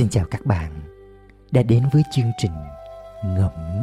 [0.00, 0.70] Xin chào các bạn
[1.50, 2.52] đã đến với chương trình
[3.24, 3.82] Ngẫm.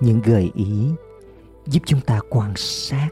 [0.00, 0.90] Những gợi ý
[1.66, 3.08] giúp chúng ta quan sát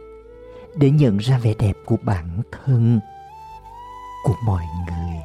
[0.74, 3.00] để nhận ra vẻ đẹp của bản thân,
[4.24, 5.16] của mọi người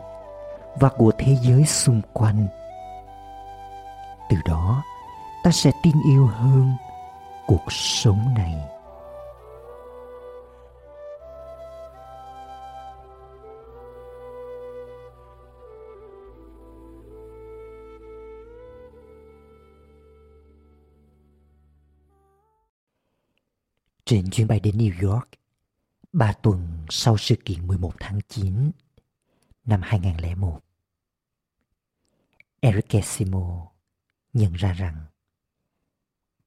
[0.79, 2.47] và của thế giới xung quanh.
[4.29, 4.83] Từ đó,
[5.43, 6.71] ta sẽ tin yêu hơn
[7.47, 8.74] cuộc sống này.
[24.05, 25.29] Trên chuyến bay đến New York,
[26.13, 28.71] ba tuần sau sự kiện 11 tháng 9
[29.65, 30.61] năm 2001,
[32.59, 33.67] Eric Kessimo
[34.33, 35.05] nhận ra rằng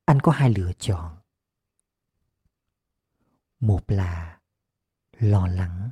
[0.05, 1.17] anh có hai lựa chọn.
[3.61, 4.41] Một là
[5.19, 5.91] lo lắng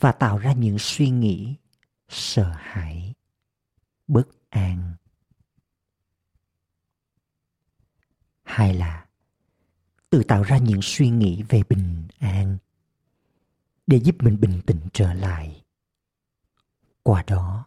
[0.00, 1.56] và tạo ra những suy nghĩ
[2.08, 3.14] sợ hãi,
[4.06, 4.94] bất an.
[8.42, 9.06] Hai là
[10.14, 12.58] tự tạo ra những suy nghĩ về bình an
[13.86, 15.64] để giúp mình bình tĩnh trở lại.
[17.02, 17.66] Qua đó,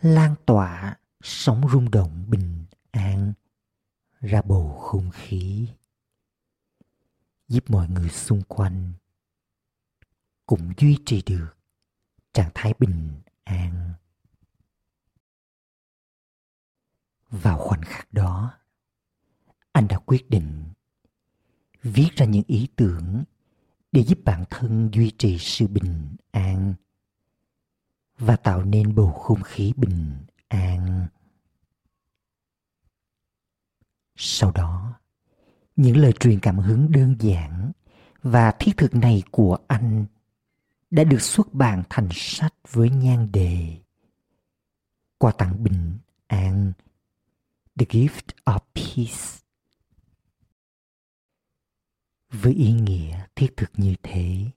[0.00, 3.32] lan tỏa sóng rung động bình an
[4.20, 5.68] ra bầu không khí
[7.48, 8.92] giúp mọi người xung quanh
[10.46, 11.56] cũng duy trì được
[12.32, 13.92] trạng thái bình an
[17.30, 18.58] vào khoảnh khắc đó
[19.72, 20.68] anh đã quyết định
[21.82, 23.24] viết ra những ý tưởng
[23.92, 26.74] để giúp bản thân duy trì sự bình an
[28.18, 30.14] và tạo nên bầu không khí bình
[30.48, 31.06] an.
[34.16, 35.00] Sau đó,
[35.76, 37.72] những lời truyền cảm hứng đơn giản
[38.22, 40.06] và thiết thực này của anh
[40.90, 43.76] đã được xuất bản thành sách với nhan đề
[45.18, 46.72] quà tặng bình an,
[47.78, 49.47] The Gift of Peace
[52.30, 54.50] với ý nghĩa thiết thực như thế.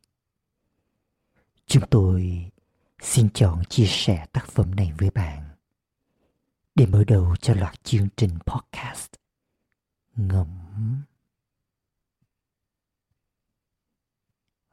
[1.66, 2.52] Chúng tôi
[3.02, 5.50] xin chọn chia sẻ tác phẩm này với bạn
[6.76, 9.12] để mở đầu cho loạt chương trình podcast
[10.16, 10.48] ngẫm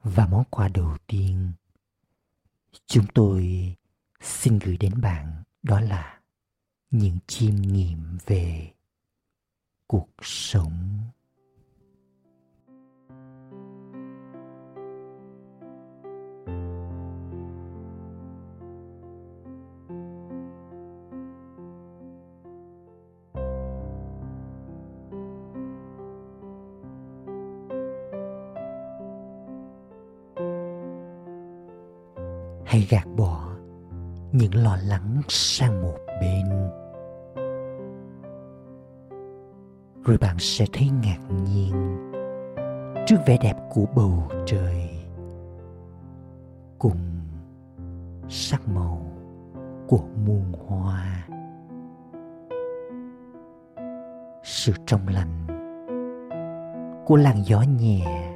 [0.03, 1.53] và món quà đầu tiên
[2.87, 3.75] chúng tôi
[4.21, 6.21] xin gửi đến bạn đó là
[6.91, 8.73] những chiêm nghiệm về
[9.87, 11.01] cuộc sống.
[32.69, 33.49] Hãy gạt bỏ
[34.33, 36.47] những lo lắng sang một bên.
[40.05, 41.97] Rồi bạn sẽ thấy ngạc nhiên
[43.07, 44.91] trước vẻ đẹp của bầu trời
[46.79, 46.99] cùng
[48.29, 49.07] sắc màu
[49.89, 51.27] của muôn hoa.
[54.43, 55.47] Sự trong lành
[57.07, 58.33] của làn gió nhẹ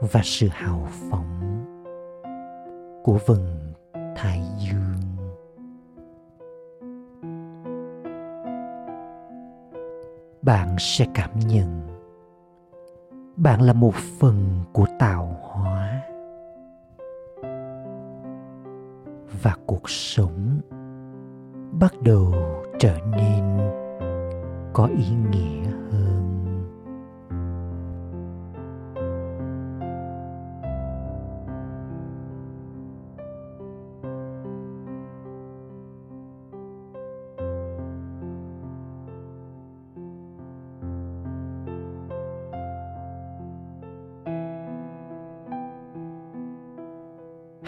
[0.00, 1.57] và sự hào phóng
[3.02, 3.72] của vầng
[4.16, 4.94] thái dương.
[10.42, 11.98] Bạn sẽ cảm nhận
[13.36, 16.02] bạn là một phần của tạo hóa
[19.42, 20.60] và cuộc sống
[21.80, 22.32] bắt đầu
[22.78, 23.58] trở nên
[24.72, 25.77] có ý nghĩa.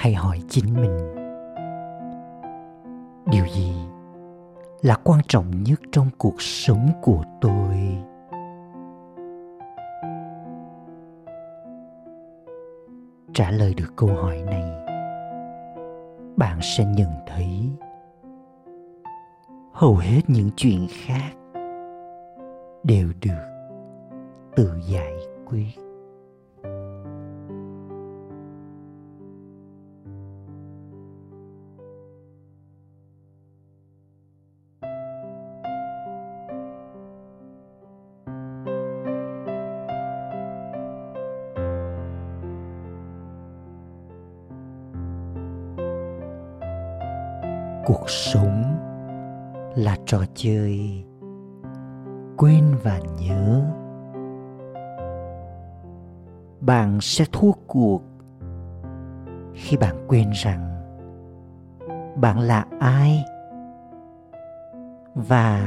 [0.00, 1.14] Hay hỏi chính mình.
[3.26, 3.72] Điều gì
[4.82, 7.98] là quan trọng nhất trong cuộc sống của tôi?
[13.32, 14.64] Trả lời được câu hỏi này,
[16.36, 17.70] bạn sẽ nhận thấy
[19.72, 21.32] hầu hết những chuyện khác
[22.82, 23.46] đều được
[24.56, 25.14] tự giải
[25.46, 25.89] quyết.
[47.90, 48.62] Cuộc sống
[49.76, 51.04] là trò chơi
[52.36, 53.62] quên và nhớ.
[56.60, 58.02] Bạn sẽ thua cuộc
[59.54, 60.82] khi bạn quên rằng
[62.16, 63.24] bạn là ai
[65.14, 65.60] và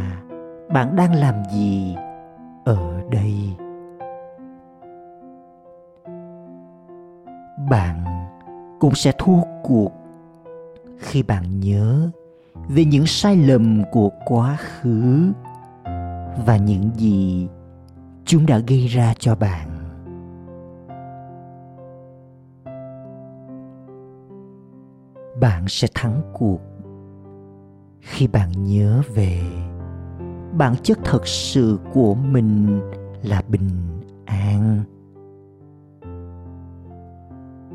[0.73, 1.95] bạn đang làm gì
[2.65, 3.55] ở đây.
[7.69, 8.03] Bạn
[8.79, 10.02] cũng sẽ thua cuộc
[11.03, 12.09] khi bạn nhớ
[12.69, 15.31] về những sai lầm của quá khứ
[16.45, 17.47] và những gì
[18.25, 19.69] chúng đã gây ra cho bạn.
[25.41, 26.59] Bạn sẽ thắng cuộc
[27.99, 29.41] khi bạn nhớ về
[30.57, 32.81] bản chất thật sự của mình
[33.23, 33.69] là bình
[34.25, 34.83] an,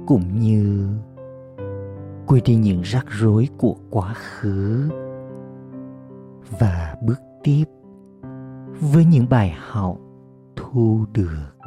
[0.07, 0.89] cũng như
[2.29, 4.91] quên đi những rắc rối của quá khứ.
[6.59, 7.65] Và bước tiếp
[8.81, 9.99] với những bài học
[10.57, 11.58] thu được.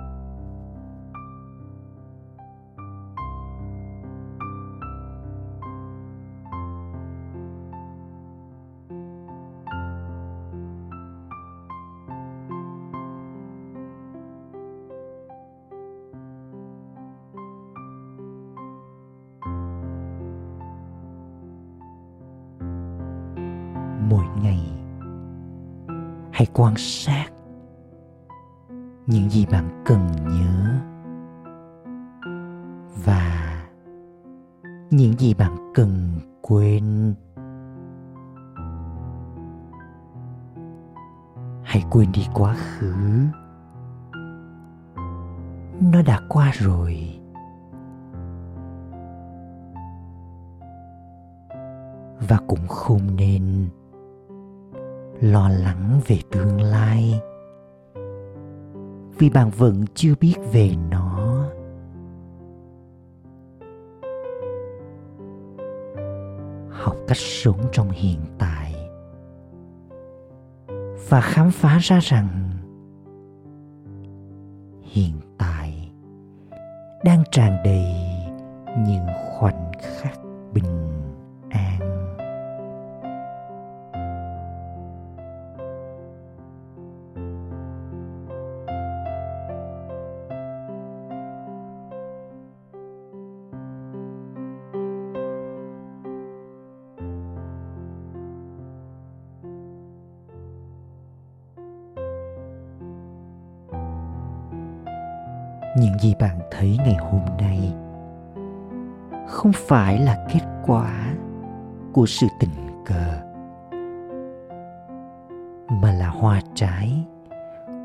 [26.42, 27.26] Hãy quan sát
[29.06, 30.80] những gì bạn cần nhớ
[33.06, 33.54] và
[34.90, 37.14] những gì bạn cần quên.
[41.64, 42.96] Hãy quên đi quá khứ.
[45.82, 47.20] Nó đã qua rồi.
[52.28, 53.70] Và cũng không nên
[55.22, 57.22] lo lắng về tương lai.
[59.18, 61.46] Vì bạn vẫn chưa biết về nó.
[66.70, 68.76] Học cách sống trong hiện tại.
[71.10, 72.28] Và khám phá ra rằng,
[74.82, 75.92] hiện tại
[77.04, 77.86] đang tràn đầy
[78.78, 80.20] những khoảnh khắc
[80.54, 80.91] bình
[105.82, 107.74] những gì bạn thấy ngày hôm nay.
[109.28, 111.16] Không phải là kết quả
[111.94, 113.22] của sự tình cờ,
[115.82, 117.06] mà là hoa trái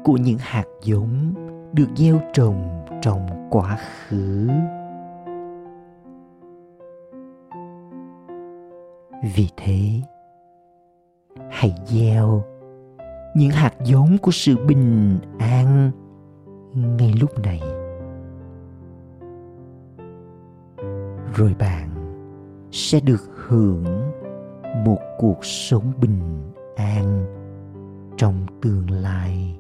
[0.05, 1.35] của những hạt giống
[1.73, 3.79] được gieo trồng trong quá
[4.09, 4.51] khứ.
[9.35, 9.81] Vì thế,
[11.51, 12.43] hãy gieo
[13.37, 15.91] những hạt giống của sự bình an
[16.75, 17.61] ngay lúc này.
[21.37, 21.91] Rồi bạn
[22.73, 23.85] sẽ được hưởng
[24.85, 27.27] một cuộc sống bình an
[28.17, 29.59] trong tương lai.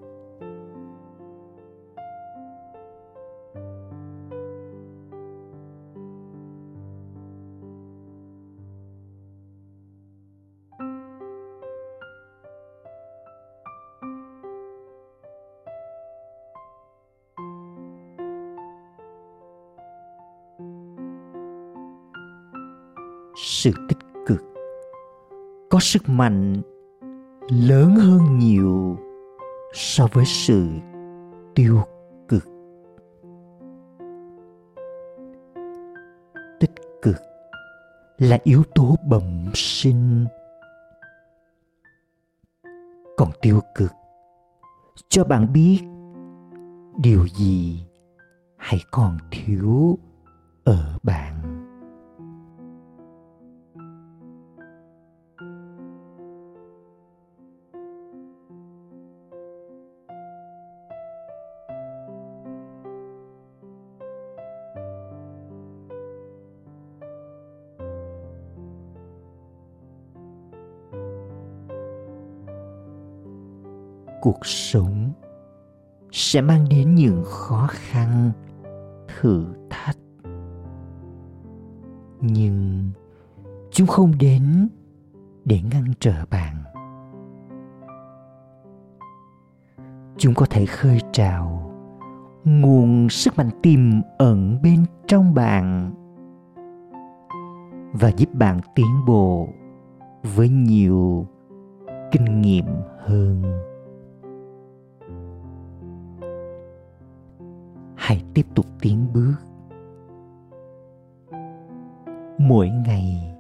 [23.37, 24.43] Sự tích cực.
[25.71, 26.63] Có sức mạnh
[27.51, 28.97] lớn hơn nhiều
[29.73, 30.69] so với sự
[31.55, 31.83] tiêu
[32.29, 32.45] cực.
[36.61, 37.17] Tích cực
[38.19, 40.27] là yếu tố bẩm sinh.
[43.17, 43.93] Còn tiêu cực,
[45.09, 45.81] cho bạn biết
[46.97, 47.87] điều gì
[48.57, 49.99] hãy còn thiếu
[50.65, 51.56] ở bạn?
[74.27, 75.13] Cuộc sống
[76.13, 78.33] sẽ mang đến những khó khăn,
[79.09, 79.97] thử thách.
[82.21, 82.91] Nhưng
[83.71, 84.69] chúng không đến
[85.45, 86.57] để ngăn trở bạn.
[90.17, 91.73] Chúng có thể khơi trào
[92.45, 95.95] nguồn sức mạnh tiềm ẩn bên trong bạn
[97.93, 99.49] và giúp bạn tiến bộ
[100.23, 101.27] với nhiều
[102.13, 102.67] kinh nghiệm
[102.99, 103.43] hơn.
[108.07, 109.35] Hãy tiếp tục tiến bước.
[112.39, 113.37] Mỗi ngày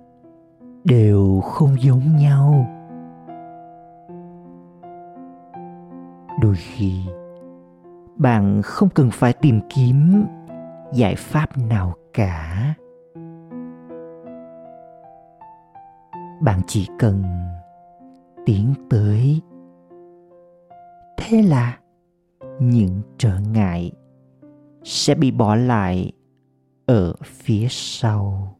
[0.84, 2.66] đều không giống nhau.
[6.42, 6.92] Đôi khi,
[8.16, 10.24] bạn không cần phải tìm kiếm
[10.92, 12.74] giải pháp nào cả.
[16.40, 17.22] Bạn chỉ cần
[18.46, 19.40] tiến tới.
[21.16, 21.78] Thế là
[22.60, 23.92] những trở ngại
[24.86, 26.12] sẽ bị bỏ lại
[26.86, 28.52] ở phía sau.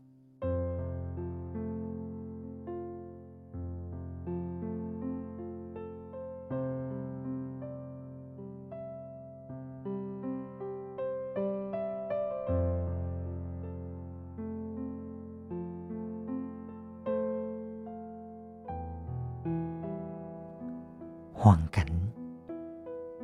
[21.35, 21.87] Hoàn cảnh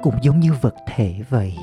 [0.02, 1.56] cũng giống như vật thể vậy.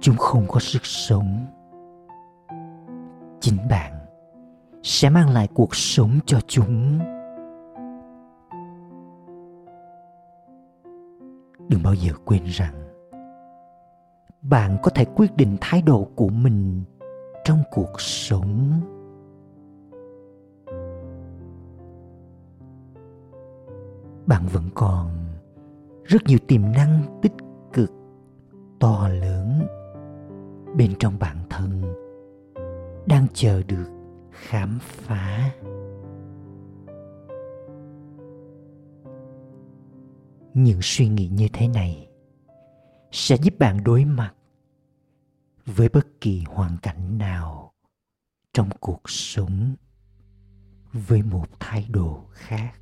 [0.00, 1.46] Chúng không có sức sống.
[3.40, 3.92] Chính bạn
[4.82, 6.98] sẽ mang lại cuộc sống cho chúng.
[11.68, 12.74] Đừng bao giờ quên rằng,
[14.42, 16.82] bạn có thể quyết định thái độ của mình
[17.44, 18.80] trong cuộc sống.
[24.26, 25.10] Bạn vẫn còn
[26.04, 27.34] rất nhiều tiềm năng tích
[27.72, 27.90] cực
[28.80, 29.39] to lớn
[30.76, 31.94] bên trong bản thân,
[33.06, 33.88] đang chờ được
[34.30, 35.50] khám phá.
[40.54, 42.08] Những suy nghĩ như thế này
[43.12, 44.34] sẽ giúp bạn đối mặt
[45.66, 47.72] với bất kỳ hoàn cảnh nào
[48.52, 49.74] trong cuộc sống
[50.92, 52.79] với một thái độ khác.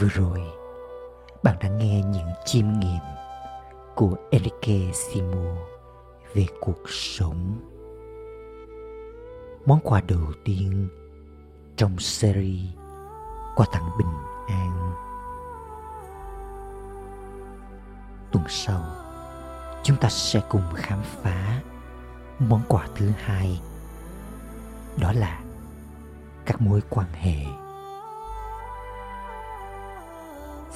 [0.00, 0.40] Vừa rồi,
[1.42, 3.00] bạn đã nghe những chiêm nghiệm
[3.94, 5.54] của Enrique Simo
[6.34, 7.58] về cuộc sống.
[9.66, 10.88] Món quà đầu tiên
[11.76, 12.68] trong series
[13.56, 14.12] quà tặng bình
[14.48, 14.92] an.
[18.32, 18.82] Tuần sau,
[19.82, 21.60] chúng ta sẽ cùng khám phá
[22.38, 23.60] món quà thứ hai.
[25.00, 25.40] Đó là
[26.46, 27.65] các mối quan hệ